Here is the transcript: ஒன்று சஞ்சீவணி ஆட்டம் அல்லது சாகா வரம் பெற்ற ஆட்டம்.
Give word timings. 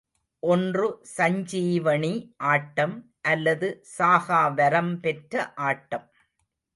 ஒன்று 0.43 0.87
சஞ்சீவணி 1.17 2.11
ஆட்டம் 2.45 2.95
அல்லது 3.21 3.67
சாகா 3.97 4.47
வரம் 4.47 4.99
பெற்ற 4.99 5.53
ஆட்டம். 5.67 6.07